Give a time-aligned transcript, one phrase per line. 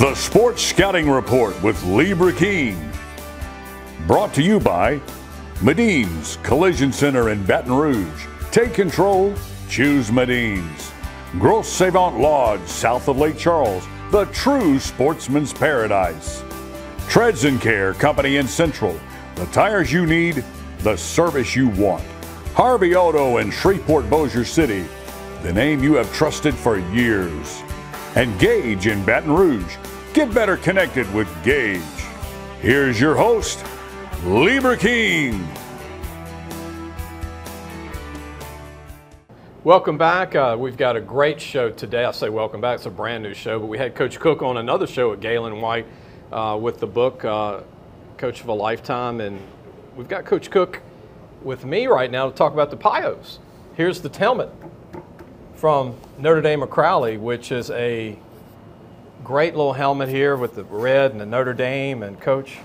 [0.00, 2.90] The Sports Scouting Report with Lee King.
[4.06, 4.98] Brought to you by
[5.60, 8.26] Medines Collision Center in Baton Rouge.
[8.50, 9.34] Take control,
[9.68, 10.90] choose Medines.
[11.32, 16.42] Grosse Savanne Lodge, south of Lake Charles, the true sportsman's paradise.
[17.10, 18.98] Treads and Care Company in Central,
[19.34, 20.42] the tires you need,
[20.78, 22.06] the service you want.
[22.54, 24.86] Harvey Auto in Shreveport, Bossier City,
[25.42, 27.62] the name you have trusted for years.
[28.16, 29.76] And Gage in Baton Rouge.
[30.14, 31.80] Get better connected with Gage.
[32.60, 33.64] Here's your host,
[34.24, 35.46] Lieber King.
[39.62, 40.34] Welcome back.
[40.34, 42.04] Uh, we've got a great show today.
[42.04, 42.76] I say welcome back.
[42.76, 45.60] It's a brand new show, but we had Coach Cook on another show at Galen
[45.60, 45.86] White
[46.32, 47.60] uh, with the book uh,
[48.16, 49.40] Coach of a Lifetime, and
[49.94, 50.80] we've got Coach Cook
[51.42, 53.38] with me right now to talk about the Pios.
[53.76, 54.50] Here's the helmet
[55.60, 58.18] from Notre Dame of Crowley, which is a
[59.22, 62.56] great little helmet here with the red and the Notre Dame and Coach.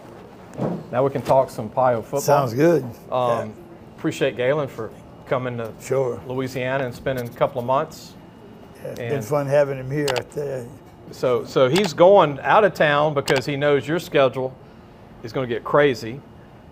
[0.93, 2.21] Now we can talk some Pio football.
[2.21, 2.83] Sounds good.
[3.11, 3.49] Um, yeah.
[3.97, 4.91] Appreciate Galen for
[5.27, 6.21] coming to sure.
[6.25, 8.13] Louisiana and spending a couple of months.
[8.81, 10.07] Yeah, it's and been fun having him here.
[11.11, 14.55] So, so he's going out of town because he knows your schedule
[15.21, 16.21] is going to get crazy.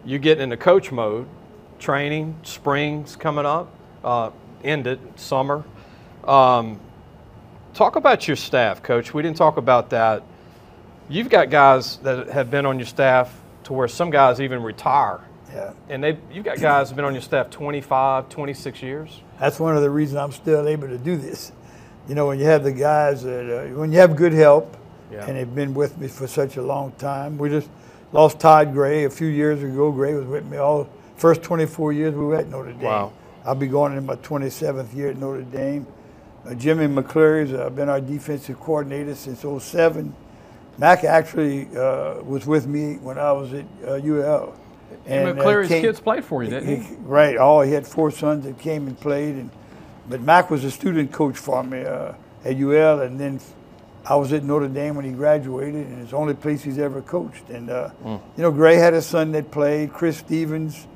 [0.06, 1.28] You get into coach mode,
[1.80, 3.74] training, spring's coming up,
[4.06, 4.32] uh,
[4.64, 5.66] ended, summer.
[6.28, 6.80] Um,
[7.74, 9.14] talk about your staff, coach.
[9.14, 10.24] We didn't talk about that.
[11.10, 13.34] You've got guys that have been on your staff
[13.66, 15.22] to where some guys even retire.
[15.54, 15.74] Yeah.
[15.90, 19.22] And they you've got guys that have been on your staff 25, 26 years.
[19.40, 21.52] That's one of the reasons I'm still able to do this.
[22.08, 24.76] You know, when you have the guys that, uh, when you have good help,
[25.12, 25.26] yeah.
[25.26, 27.38] and they've been with me for such a long time.
[27.38, 27.70] We just
[28.12, 29.92] lost Todd Gray a few years ago.
[29.92, 32.82] Gray was with me all first 24 years we were at Notre Dame.
[32.82, 33.14] Wow.
[33.46, 35.86] I'll be going in my 27th year at Notre Dame.
[36.46, 40.14] Uh, Jimmy McCleary's uh, been our defensive coordinator since 07.
[40.78, 44.56] Mac actually uh, was with me when I was at UL.
[45.06, 46.76] And, and McCleary's came, kids played for you, didn't he?
[46.76, 46.96] he?
[47.02, 47.38] Right.
[47.40, 49.36] Oh, he had four sons that came and played.
[49.36, 49.50] And
[50.10, 52.14] But Mac was a student coach for me uh,
[52.44, 53.02] at UL.
[53.02, 53.40] And then
[54.06, 57.02] I was at Notre Dame when he graduated, and it's the only place he's ever
[57.02, 57.50] coached.
[57.50, 58.22] And, uh, mm.
[58.36, 59.94] you know, Gray had a son that played.
[59.94, 60.88] Chris Stevens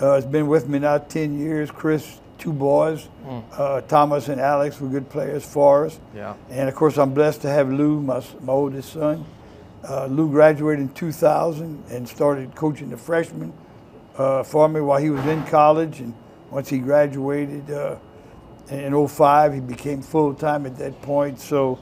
[0.00, 1.70] uh, has been with me now 10 years.
[1.70, 3.44] Chris, two boys, mm.
[3.52, 6.00] uh, Thomas and Alex were good players for us.
[6.14, 6.34] Yeah.
[6.48, 9.24] And of course, I'm blessed to have Lou, my, my oldest son.
[9.88, 13.52] Uh, Lou graduated in 2000 and started coaching the freshmen
[14.16, 16.00] uh, for me while he was in college.
[16.00, 16.14] And
[16.50, 17.96] once he graduated uh,
[18.70, 21.38] in 05, he became full time at that point.
[21.38, 21.78] So,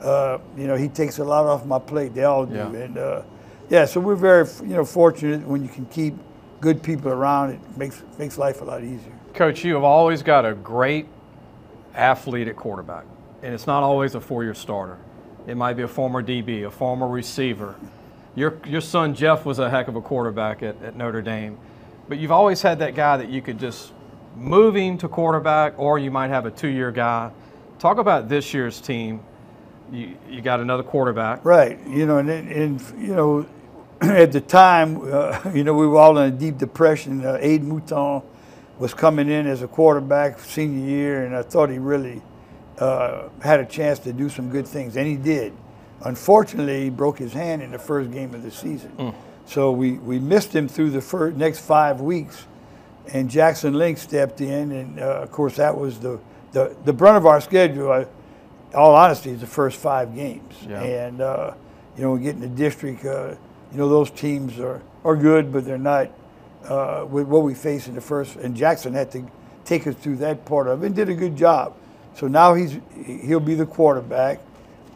[0.00, 2.14] uh, you know, he takes a lot off my plate.
[2.14, 2.54] They all do.
[2.54, 2.72] Yeah.
[2.72, 3.24] And
[3.70, 6.14] yeah, so we're very, you know, fortunate when you can keep
[6.60, 9.17] good people around, it makes makes life a lot easier.
[9.34, 11.06] Coach, you have always got a great
[11.94, 13.04] athlete at quarterback,
[13.42, 14.98] and it's not always a four-year starter.
[15.46, 17.76] It might be a former DB, a former receiver.
[18.34, 21.58] Your your son Jeff was a heck of a quarterback at, at Notre Dame,
[22.08, 23.92] but you've always had that guy that you could just
[24.36, 27.30] move him to quarterback, or you might have a two-year guy.
[27.78, 29.20] Talk about this year's team.
[29.92, 31.44] You, you got another quarterback.
[31.44, 31.78] Right.
[31.86, 33.46] You know, and, and you know,
[34.00, 37.24] at the time, uh, you know, we were all in a deep depression.
[37.24, 38.22] Uh, Aiden Mouton
[38.78, 42.22] was coming in as a quarterback senior year, and I thought he really
[42.78, 45.52] uh, had a chance to do some good things, and he did.
[46.02, 48.92] Unfortunately, he broke his hand in the first game of the season.
[48.98, 49.14] Mm.
[49.46, 52.46] So we, we missed him through the first, next five weeks,
[53.12, 56.20] and Jackson Link stepped in, and uh, of course that was the,
[56.52, 57.90] the, the brunt of our schedule.
[57.90, 58.06] I,
[58.74, 60.82] all honesty, is the first five games, yeah.
[60.82, 61.54] and uh,
[61.96, 63.34] you know we get in the district uh,
[63.72, 66.10] you know, those teams are, are good, but they're not
[66.64, 68.36] uh, with what we faced in the first.
[68.36, 69.28] And Jackson had to
[69.64, 71.74] take us through that part of it and did a good job.
[72.14, 74.40] So now he's he'll be the quarterback.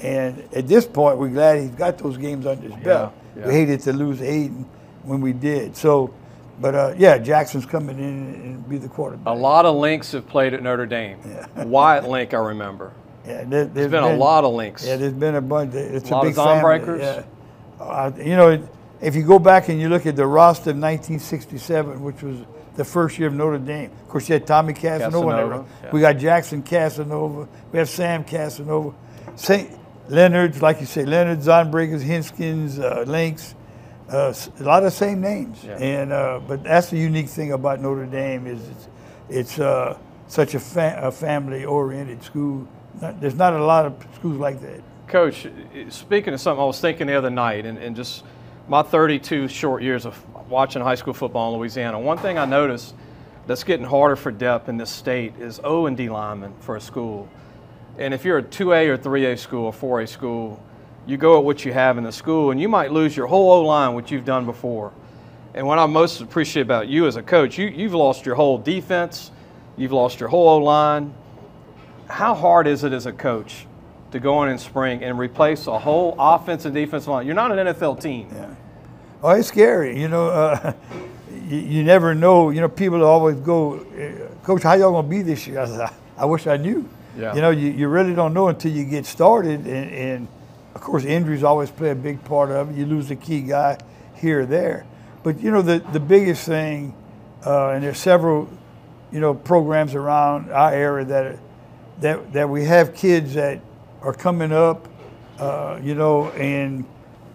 [0.00, 3.14] And at this point, we're glad he's got those games under his belt.
[3.36, 3.46] Yeah.
[3.46, 4.64] We hated to lose Aiden
[5.04, 5.76] when we did.
[5.76, 6.12] So,
[6.60, 9.26] but uh, yeah, Jackson's coming in and be the quarterback.
[9.26, 11.18] A lot of links have played at Notre Dame.
[11.24, 11.64] Yeah.
[11.64, 12.92] Wyatt Link, I remember.
[13.24, 14.84] Yeah, there, has been, been, a lot of links.
[14.84, 15.76] Yeah, there's been a bunch.
[15.76, 16.98] It's a, a lot big of Zaunbrechers.
[16.98, 17.24] Yeah.
[17.78, 18.68] Uh, you know,
[19.02, 22.38] if you go back and you look at the roster of 1967, which was
[22.76, 25.30] the first year of Notre Dame, of course you had Tommy Casanova.
[25.30, 25.90] Casanova yeah.
[25.90, 27.48] We got Jackson Casanova.
[27.72, 28.94] We have Sam Casanova.
[29.34, 29.70] St.
[30.08, 33.54] Leonard's, like you say, Leonard, Zaunbrechers, Hinskins, uh, Links.
[34.08, 35.64] Uh, a lot of same names.
[35.64, 35.78] Yeah.
[35.78, 38.88] And uh, but that's the unique thing about Notre Dame is it's,
[39.28, 42.68] it's uh, such a, fa- a family-oriented school.
[43.00, 44.82] Not, there's not a lot of schools like that.
[45.08, 45.46] Coach,
[45.88, 48.24] speaking of something I was thinking the other night, and, and just
[48.72, 52.94] my 32 short years of watching high school football in Louisiana, one thing I noticed
[53.46, 56.80] that's getting harder for depth in this state is O and D linemen for a
[56.80, 57.28] school.
[57.98, 60.64] And if you're a 2A or 3A school or 4A school,
[61.06, 63.52] you go at what you have in the school, and you might lose your whole
[63.52, 64.90] O line, which you've done before.
[65.52, 68.56] And what I most appreciate about you as a coach, you, you've lost your whole
[68.56, 69.32] defense,
[69.76, 71.12] you've lost your whole O line.
[72.08, 73.66] How hard is it as a coach
[74.12, 77.26] to go in in spring and replace a whole offense and defensive line?
[77.26, 78.28] You're not an NFL team.
[78.32, 78.54] Yeah.
[79.22, 80.00] Oh, it's scary.
[80.00, 80.72] You know, uh,
[81.46, 82.50] you, you, never know.
[82.50, 85.60] You know, people always go, uh, Coach, how y'all gonna be this year?
[85.62, 86.88] I said, I, I wish I knew.
[87.16, 87.34] Yeah.
[87.34, 90.28] You know, you, you really don't know until you get started, and, and
[90.74, 92.76] of course, injuries always play a big part of it.
[92.76, 93.78] You lose a key guy
[94.14, 94.86] here or there.
[95.22, 96.94] But you know, the, the biggest thing,
[97.46, 98.48] uh, and there's several,
[99.12, 101.38] you know, programs around our area that
[102.00, 103.60] that that we have kids that
[104.00, 104.88] are coming up,
[105.38, 106.84] uh, you know, and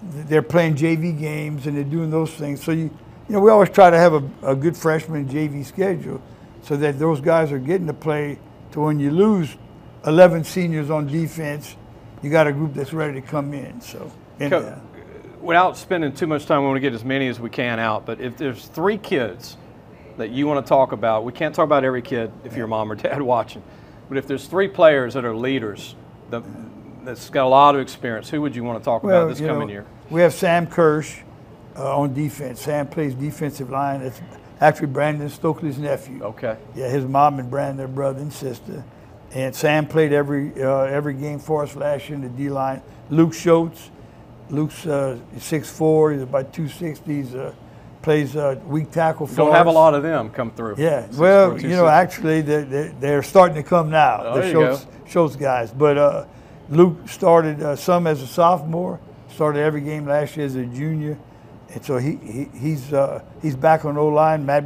[0.01, 2.63] they're playing JV games and they're doing those things.
[2.63, 6.21] So you, you know, we always try to have a, a good freshman JV schedule,
[6.61, 8.39] so that those guys are getting to play.
[8.71, 9.55] To when you lose
[10.05, 11.75] 11 seniors on defense,
[12.21, 13.79] you got a group that's ready to come in.
[13.81, 14.11] So.
[14.39, 14.75] And, uh,
[15.41, 18.05] without spending too much time, we want to get as many as we can out.
[18.05, 19.57] But if there's three kids
[20.17, 22.91] that you want to talk about, we can't talk about every kid if your mom
[22.91, 23.63] or dad watching.
[24.09, 25.95] But if there's three players that are leaders,
[26.29, 26.43] that,
[27.07, 29.39] that's got a lot of experience, who would you want to talk well, about this
[29.39, 29.85] coming know, year?
[30.09, 31.19] We have Sam Kirsch
[31.75, 32.61] uh, on defense.
[32.61, 34.01] Sam plays defensive line.
[34.01, 34.21] It's
[34.59, 36.21] actually Brandon Stokley's nephew.
[36.23, 36.57] Okay.
[36.75, 38.83] Yeah, his mom and Brandon, their brother and sister.
[39.31, 42.81] And Sam played every uh, every game for us last year in the D line.
[43.09, 43.89] Luke Schultz
[44.49, 47.13] Luke's uh, 6'4", he's about 260.
[47.13, 47.53] He's uh,
[48.01, 49.57] plays uh, weak tackle for Don't us.
[49.57, 50.75] have a lot of them come through.
[50.77, 54.21] Yeah, well, you know, actually, they're, they're, starting to come now.
[54.23, 55.71] Oh, the Schultz, Schultz guys.
[55.71, 56.25] But uh,
[56.69, 58.99] Luke started uh, some as a sophomore,
[59.29, 61.17] started every game last year as a junior.
[61.69, 64.45] And so he, he he's uh, he's back on O-line.
[64.45, 64.65] Matt,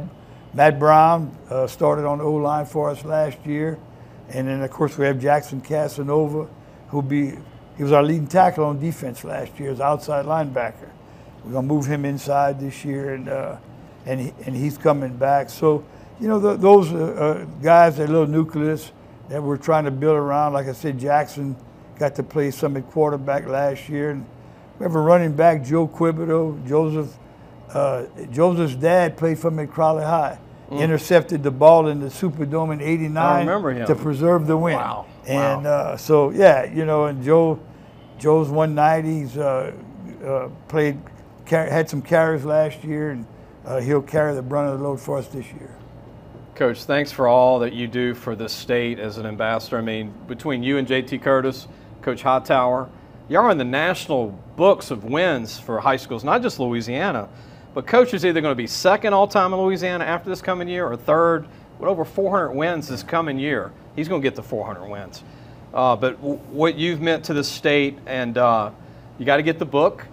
[0.54, 3.78] Matt Brown uh, started on O-line for us last year.
[4.28, 6.48] And then, of course, we have Jackson Casanova,
[6.88, 7.32] who'll be
[7.76, 10.90] he was our leading tackle on defense last year as outside linebacker.
[11.44, 13.56] We're gonna move him inside this year, and uh,
[14.06, 15.50] and he, and he's coming back.
[15.50, 15.84] So
[16.20, 18.92] you know the, those uh, uh, guys, that little nucleus
[19.28, 20.52] that we're trying to build around.
[20.52, 21.56] Like I said, Jackson
[22.02, 24.26] got to play some at quarterback last year, and
[24.80, 26.66] we have a running back, Joe Quibido.
[26.66, 27.16] Joseph
[27.72, 30.36] uh, Joseph's dad played for me at Crowley High.
[30.68, 30.80] Mm.
[30.80, 34.74] Intercepted the ball in the Superdome in '89 to preserve the win.
[34.74, 35.06] Wow.
[35.28, 35.70] And wow.
[35.70, 37.60] uh, so, yeah, you know, and Joe,
[38.18, 41.00] Joe's 190s, uh, uh, played,
[41.46, 43.24] had some carries last year, and
[43.64, 45.76] uh, he'll carry the brunt of the load for us this year.
[46.56, 49.78] Coach, thanks for all that you do for the state as an ambassador.
[49.78, 51.68] I mean, between you and JT Curtis,
[52.02, 52.88] Coach Hightower,
[53.28, 57.28] Y'all are in the national books of wins for high schools, not just Louisiana,
[57.72, 60.68] but coach is either going to be second all time in Louisiana after this coming
[60.68, 61.46] year or third
[61.78, 65.22] with over 400 wins this coming year he's going to get the 400 wins.
[65.72, 68.70] Uh, but w- what you've meant to the state, and uh,
[69.18, 70.06] you got to get the book.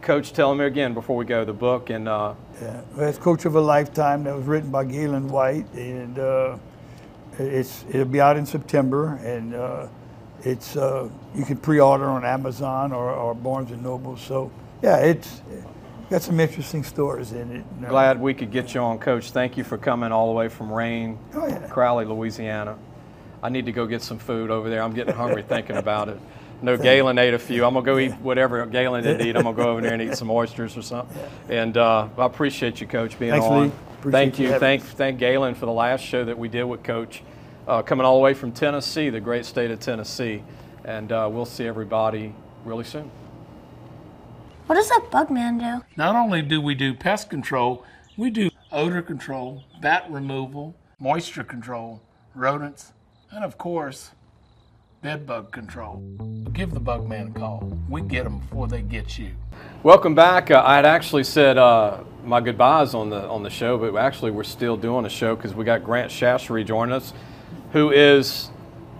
[0.00, 2.08] Coach, tell me again before we go the book and.
[2.08, 6.56] Uh, yeah, it's Coach of a Lifetime that was written by Galen White, and uh,
[7.38, 9.88] it's it'll be out in September, and uh,
[10.44, 14.16] it's uh, you can pre-order on Amazon or, or Barnes and Noble.
[14.16, 14.50] So
[14.82, 15.40] yeah, it's
[16.10, 17.64] got some interesting stories in it.
[17.76, 17.88] You know.
[17.88, 19.30] Glad we could get you on, Coach.
[19.30, 21.66] Thank you for coming all the way from Rain, oh, yeah.
[21.68, 22.76] Crowley, Louisiana.
[23.42, 24.82] I need to go get some food over there.
[24.82, 26.18] I'm getting hungry thinking about it.
[26.62, 27.64] No, Galen ate a few.
[27.64, 29.36] I'm gonna go eat whatever Galen didn't eat.
[29.36, 31.18] I'm gonna go over there and eat some oysters or something.
[31.48, 33.72] And uh, I appreciate you, Coach, being Thanks, on.
[34.10, 34.58] Thank you.
[34.58, 37.22] Thank thank Galen for the last show that we did with Coach,
[37.66, 40.42] uh, coming all the way from Tennessee, the great state of Tennessee.
[40.84, 43.10] And uh, we'll see everybody really soon.
[44.66, 45.84] What does that bug man do?
[45.96, 47.84] Not only do we do pest control,
[48.16, 52.00] we do odor control, bat removal, moisture control,
[52.34, 52.92] rodents,
[53.30, 54.12] and of course,
[55.02, 56.02] bed bug control.
[56.52, 57.78] Give the bug man a call.
[57.90, 59.32] We get them before they get you.
[59.82, 60.50] Welcome back.
[60.50, 64.30] Uh, I had actually said uh, my goodbyes on the on the show, but actually
[64.30, 67.12] we're still doing a show because we got Grant Shashery joining us,
[67.74, 68.50] who is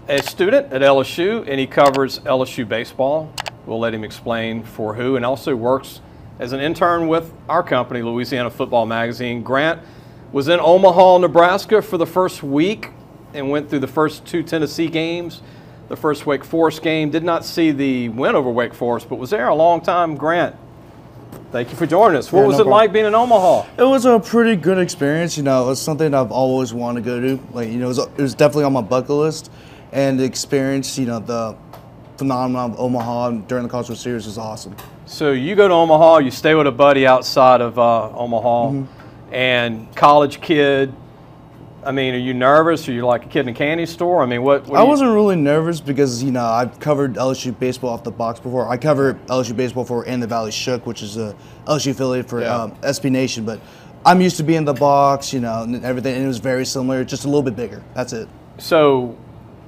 [0.09, 3.33] a student at LSU and he covers LSU baseball.
[3.66, 6.00] We'll let him explain for who, and also works
[6.40, 9.45] as an intern with our company, Louisiana Football Magazine.
[9.45, 9.81] Grant
[10.33, 12.90] was in Omaha, Nebraska for the first week
[13.33, 15.40] and went through the first two Tennessee games,
[15.87, 17.11] the first Wake Forest game.
[17.11, 20.16] Did not see the win over Wake Forest, but was there a long time.
[20.16, 20.57] Grant,
[21.55, 22.33] thank you for joining us.
[22.33, 22.81] What yeah, was no it problem.
[22.81, 23.65] like being in Omaha?
[23.79, 25.37] It was a pretty good experience.
[25.37, 27.41] You know, it's something I've always wanted to go to.
[27.53, 29.53] Like, you know, it was, it was definitely on my bucket list.
[29.93, 31.57] And the experience, you know, the
[32.17, 34.75] phenomenon of Omaha during the World Series was awesome.
[35.07, 39.33] So you go to Omaha, you stay with a buddy outside of uh, Omaha, mm-hmm.
[39.33, 40.93] and college kid,
[41.85, 42.88] I mean, are you nervous?
[42.88, 44.23] Are you like a kid in a candy store?
[44.23, 44.67] I mean, what?
[44.67, 48.41] what I wasn't really nervous because you know I've covered LSU baseball off the box
[48.41, 48.69] before.
[48.69, 51.37] I covered LSU baseball for And the Valley Shook, which is a
[51.67, 52.55] LSU affiliate for Yeah.
[52.55, 53.45] um, SB Nation.
[53.45, 53.61] But
[54.07, 56.14] I'm used to being in the box, you know, and everything.
[56.14, 57.83] And it was very similar, just a little bit bigger.
[57.95, 58.29] That's it.
[58.59, 59.17] So,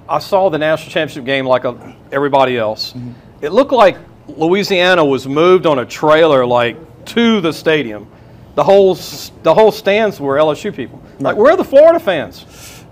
[0.09, 2.93] I saw the national championship game like a, everybody else.
[2.93, 3.13] Mm-hmm.
[3.43, 8.07] It looked like Louisiana was moved on a trailer like to the stadium.
[8.57, 8.95] The whole
[9.43, 11.01] the whole stands were LSU people.
[11.21, 12.45] Like, where are the Florida fans?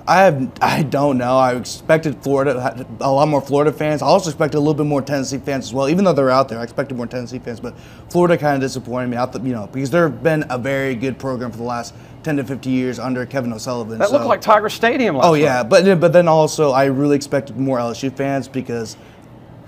[0.06, 1.38] I have I don't know.
[1.38, 4.02] I expected Florida a lot more Florida fans.
[4.02, 5.88] I also expected a little bit more Tennessee fans as well.
[5.88, 7.61] Even though they're out there, I expected more Tennessee fans.
[7.61, 7.75] But
[8.11, 9.16] Florida kind of disappointed me.
[9.16, 11.94] Thought, you know, because they've been a very good program for the last
[12.25, 13.99] 10 to 50 years under Kevin O'Sullivan.
[13.99, 15.40] That looked like Tiger Stadium last Oh night.
[15.40, 18.99] yeah, but then- but then also I really expected more LSU fans because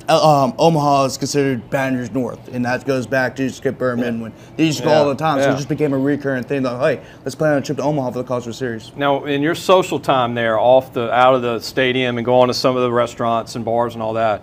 [0.08, 4.66] um, Omaha is considered Badgers North, and that goes back to Skip Bertman when they
[4.66, 5.40] used to go Yeah, all the time.
[5.40, 5.52] So yeah.
[5.52, 6.62] it just became a recurrent thing.
[6.62, 8.92] Like, hey, let's plan on a trip to Omaha for the College World Series.
[8.96, 12.54] Now, in your social time there, off the out of the stadium and going to
[12.54, 14.42] some of the restaurants and bars and all that,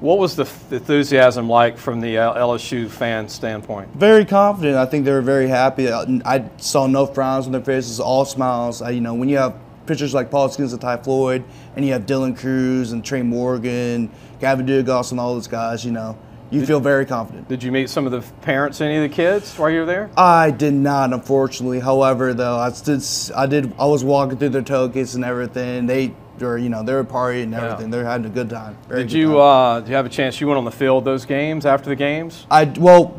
[0.00, 3.88] what was the f- enthusiasm like from the L- LSU fan standpoint?
[3.94, 4.76] Very confident.
[4.76, 5.90] I think they were very happy.
[5.90, 8.82] I, I saw no frowns on their faces, all smiles.
[8.82, 9.54] I, you know, when you have
[9.86, 14.10] pitchers like Paul Skenes and Ty Floyd, and you have Dylan Crews and Trey Morgan,
[14.40, 16.18] Gavin Dugas, and all those guys, you know,
[16.50, 17.48] you feel very confident.
[17.48, 20.10] Did you meet some of the parents, any of the kids, while you were there?
[20.16, 21.80] I did not, unfortunately.
[21.80, 23.02] However, though, I did.
[23.34, 23.72] I did.
[23.78, 25.86] I was walking through their tailgates and everything.
[25.86, 27.90] They were, you know, they were partying and everything.
[27.90, 28.78] They're having a good time.
[28.88, 29.36] Very Did good you time.
[29.38, 30.40] uh, did you have a chance?
[30.40, 32.46] You went on the field those games after the games.
[32.48, 33.16] I well,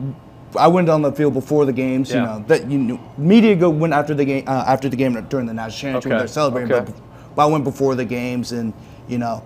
[0.58, 2.12] I went on the field before the games.
[2.12, 2.16] Yeah.
[2.18, 5.14] You know that you know, media go went after the game uh, after the game
[5.30, 6.72] during the national championship when Okay, they're celebrating.
[6.74, 6.92] okay.
[6.92, 8.74] But, but I went before the games, and
[9.08, 9.44] you know,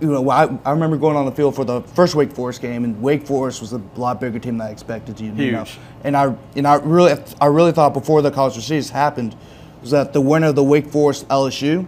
[0.00, 2.84] you know, I, I remember going on the field for the first Wake Forest game,
[2.84, 5.18] and Wake Forest was a lot bigger team than I expected.
[5.20, 5.78] You, you know, Huge.
[6.04, 9.36] and I and I really I really thought before the college series happened
[9.80, 11.86] was that the winner of the Wake Forest LSU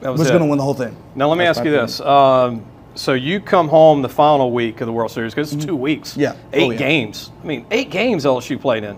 [0.00, 0.30] That was, it.
[0.30, 0.96] going to win the whole thing.
[1.14, 1.86] Now let me That's ask you opinion.
[1.86, 2.00] this.
[2.00, 5.76] Um, so you come home the final week of the World Series because it's two
[5.76, 6.12] weeks.
[6.12, 6.20] Mm-hmm.
[6.20, 6.36] Yeah.
[6.52, 6.78] Eight Oh, yeah.
[6.78, 7.30] games.
[7.42, 8.96] I mean, eight games LSU played in.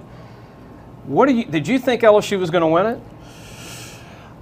[1.06, 1.44] What do you?
[1.44, 3.00] Did you think LSU was going to win it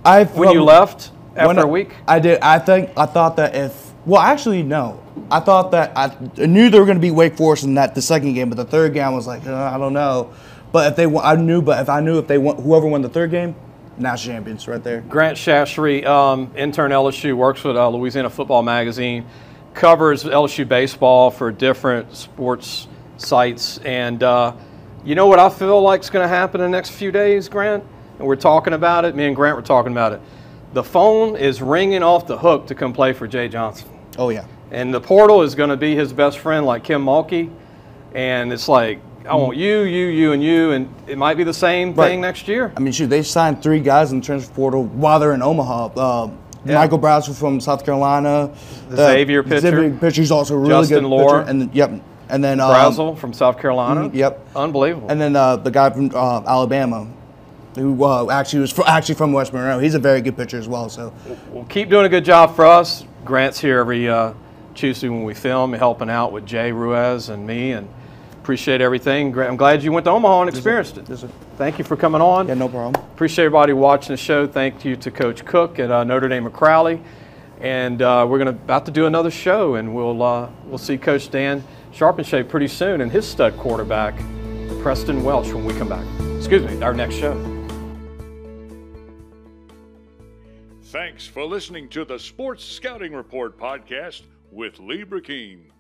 [0.04, 1.90] I when you well, left When after I- a week?
[2.06, 2.40] I did.
[2.40, 5.02] I think I thought that if well, actually no.
[5.30, 6.14] I thought that I
[6.46, 8.64] knew they were going to beat Wake Forest in that the second game, but the
[8.64, 10.32] third game I was like, uh, I don't know.
[10.72, 11.62] But if they, I knew.
[11.62, 13.54] But if I knew if they won, whoever won the third game,
[13.98, 15.00] national champions right there.
[15.02, 19.26] Grant Shashri, um, intern LSU, works with uh, Louisiana Football Magazine,
[19.74, 23.78] covers LSU baseball for different sports sites.
[23.78, 24.54] And uh,
[25.04, 27.48] you know what I feel like is going to happen in the next few days,
[27.48, 27.84] Grant?
[28.18, 29.14] And we're talking about it.
[29.14, 30.20] Me and Grant were talking about it.
[30.72, 33.88] The phone is ringing off the hook to come play for Jay Johnson.
[34.18, 34.46] Oh yeah.
[34.70, 37.50] And the portal is going to be his best friend, like Kim Mulkey.
[38.14, 40.70] And it's like, I want you, you, you, and you.
[40.72, 42.08] And it might be the same Right.
[42.08, 42.72] thing next year.
[42.76, 45.86] I mean, shoot, they signed three guys in the transfer portal while they're in Omaha.
[45.96, 46.30] Uh,
[46.64, 46.74] Yeah.
[46.74, 48.50] Michael Braswell from South Carolina.
[48.90, 49.60] The Xavier pitcher.
[49.60, 50.20] Xavier pitcher.
[50.20, 51.38] He's also a really Justin good Loer.
[51.40, 51.50] pitcher.
[51.50, 51.92] And then, yep.
[52.28, 54.08] And then um, Braswell from South Carolina.
[54.08, 54.44] mhm, yep.
[54.56, 55.08] Unbelievable.
[55.08, 57.06] And then uh, the guy from uh, Alabama,
[57.76, 59.78] who uh, actually was fr- actually from West Monroe.
[59.78, 60.88] He's a very good pitcher as well.
[60.88, 61.12] So
[61.52, 63.04] Well, keep doing a good job for us.
[63.24, 64.32] Grant's here every uh,
[64.74, 67.86] Tuesday when we film, helping out with Jay Ruiz and me, and
[68.46, 69.36] appreciate everything.
[69.36, 71.08] I'm glad you went to Omaha and experienced it.
[71.08, 71.28] Yes, sir.
[71.56, 72.46] Thank you for coming on.
[72.46, 72.94] yeah, no problem.
[73.14, 74.46] Appreciate everybody watching the show.
[74.46, 77.02] Thank you to Coach Cook at uh, Notre Dame of Crowley,
[77.60, 81.28] and uh, we're gonna about to do another show, and we'll uh, we'll see Coach
[81.28, 84.14] Dan Sharpenshape pretty soon and his stud quarterback,
[84.80, 86.06] Preston Welch, when we come back.
[86.36, 87.34] Excuse me, our next show.
[90.84, 94.22] Thanks for listening to the Sports Scouting Report podcast
[94.52, 95.72] with Lee King.